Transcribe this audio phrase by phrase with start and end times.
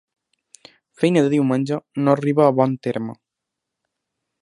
[1.01, 3.19] Feina de diumenge no arriba a bon terme.